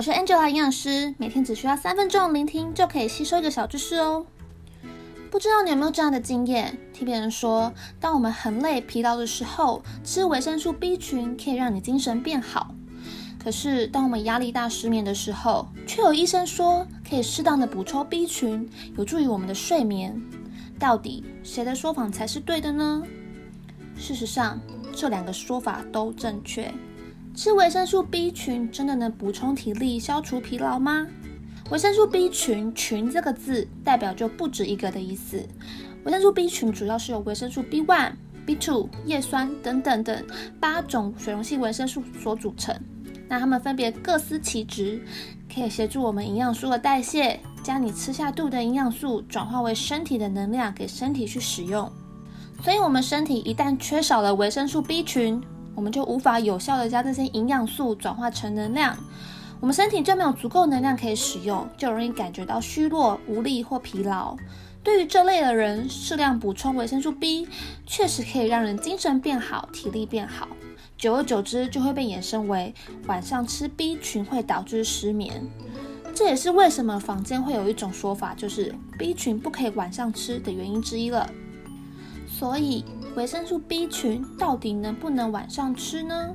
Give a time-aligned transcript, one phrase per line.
[0.00, 4.24] 我是 Angela 营养师，每天只需要三分钟聆听就可以吸收一个小知识哦。
[5.30, 6.74] 不知道你有没有这样的经验？
[6.94, 12.74] 听别人说，当我们很累、疲劳的时候，吃维生素 B 群可以让你精神变好。
[13.38, 20.18] 可是，当我们压力大、失眠的时候，却有医生说可以适当的补充 B 群，有助于我们的睡眠。
[20.78, 23.02] 到底谁的说法才是对的呢？
[23.98, 24.58] 事实上，
[24.96, 26.72] 这两个说法都正确。
[27.34, 31.06] 吃维生素 B 群真的能补充体力、消除疲劳吗？
[31.70, 35.42] 维生素 B 群“群”这个字代表就不止一个的意思。
[36.04, 38.12] 维生素 B 群主要是由维生素 B1、
[38.46, 40.26] B2、叶酸等等等
[40.58, 42.74] 八种水溶性维生素所组成。
[43.28, 45.00] 那它们分别各司其职，
[45.54, 51.90] 可以协助我们营养素的代谢，将你吃下肚的营养素转化为身体的能量，给身体去使用。
[52.62, 55.40] 所以，我们身体一旦缺少了维生素 B 群，
[55.74, 58.96] 我们就无法有效的将这些营养素转化成能量，
[59.60, 64.36] 我们身体就没有足够能量可以使用，就容易感觉到虚弱、无力或疲劳。
[64.82, 67.46] 对于这类的人，适量补充维生素 B
[67.86, 70.48] 确实可以让人精神变好、体力变好。
[70.96, 72.74] 久而久之，就会被衍生为
[73.06, 75.46] 晚上吃 B 群会导致失眠。
[76.14, 81.30] 这也是为什么坊间会有一种说法，就是 B 群不可以晚上吃的原因之一了。
[82.40, 82.82] 所以。
[83.16, 86.30] 维生素 B 群到底能不能晚上吃呢？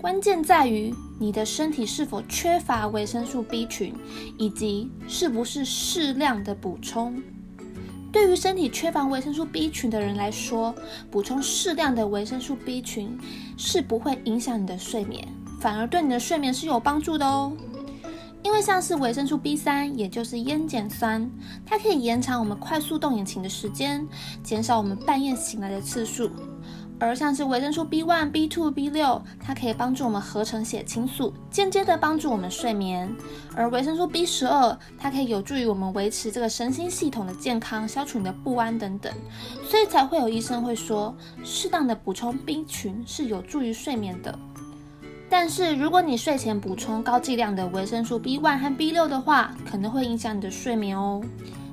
[0.00, 3.94] 关键在于你的身体是否缺乏维生素 B 群，
[4.38, 7.22] 以及是不是适量的补充。
[8.10, 10.74] 对于身体缺乏维生素 B 群的人来说，
[11.10, 13.16] 补充适量的维生素 B 群
[13.58, 15.28] 是不会影响你的睡眠，
[15.60, 17.52] 反而对你的睡眠是有帮助的哦。
[18.42, 21.30] 因为像是维生素 B 三，也就是烟碱酸，
[21.66, 24.06] 它可以延长我们快速动眼睛的时间，
[24.42, 26.30] 减少我们半夜醒来的次数。
[26.98, 33.10] 而像是维生素 B one、B two、B 六，它可以帮助我们合成血清素，间接的帮助我们睡眠。
[33.54, 39.10] 而维生素 B 十二，它可以有助于我们维持这个神经系统的健康，消除你的不安等等。
[39.64, 44.38] 所以才会有医生会说，适当的补充 B 群是有助于睡眠的。
[45.32, 51.22] 但是，如果你睡前补充高剂量的维生素 B one 和 B 六的话，可能会影响你的睡眠哦。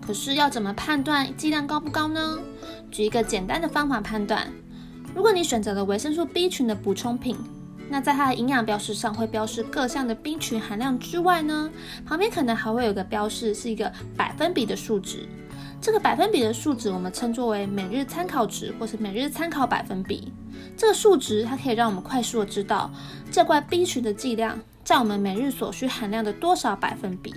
[0.00, 2.38] 可是要怎么判断剂量高不高呢？
[2.90, 4.50] 举一个简单的方法判断：
[5.14, 7.36] 如果你选择了维生素 B 群的补充品，
[7.90, 11.70] 那在它的营养标识上会标示各项的 B 群含量之外呢，
[12.06, 15.28] 旁边可能还会有个标示，是一个百分比的数值。
[15.78, 20.32] 这个百分比的数值，我们称作为每日参考值，或是每日参考百分比。
[20.76, 22.90] 这个数值它可以让我们快速的知道
[23.30, 27.34] 这块 B 群的剂量占我们每日所需含量的多少百分比。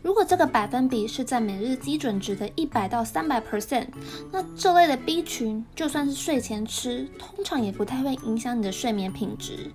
[0.00, 3.88] 如果这个百分比是在每日基准值的一百到三百 percent，
[4.30, 9.70] 那这类的 B 群就算是睡前吃，通常也不太会影响你的睡眠品质。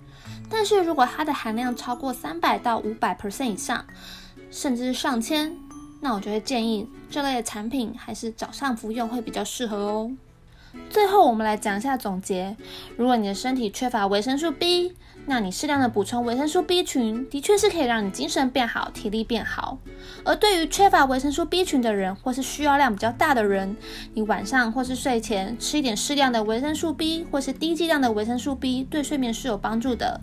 [0.48, 3.84] 但是如果它的含量超过三百到五百 percent 以上，
[4.50, 5.54] 甚至是上千，
[6.00, 10.10] 那我就会建议这类的产品还是早上服用会比较适合哦。
[10.90, 12.56] 最后，我们来讲一下总结。
[12.96, 14.94] 如果你的身体缺乏维生素 B，
[15.26, 19.78] 那你适量的补充维生素 B 群，的确是可以让你精神变好、体力变好。
[20.24, 23.76] 而对于缺乏维生素 B 群的人，或是需要量比较大的人，
[24.12, 30.20] 你晚上或是睡前吃一点适量的维生素 B，或是低剂量的维生素 B，对睡眠是有帮助的。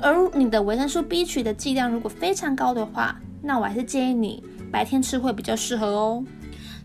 [0.00, 4.44] 而你的维生素 B 群的剂量如果非常高的话，那我还是建议你。
[4.70, 6.24] 白天吃会比较适合哦。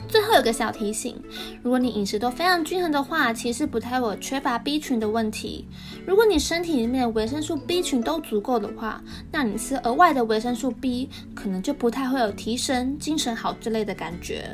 [0.07, 1.15] 最后有个小提醒，
[1.61, 5.67] 如果你饮食都非常均衡的话，其实不太会有缺乏 B 群的问题。
[6.05, 14.49] 如果你身体里面的维生素 B 群都足够的话，那你吃额外的维生素 B，可能就不太会有提神、精神好之类的感觉。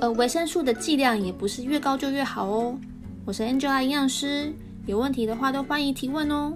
[0.00, 2.78] 而维生素的剂量也不是越高就越好哦。
[3.24, 4.52] 我是 Angela 营养师，
[4.84, 6.52] 有问题的话都欢迎提问哦。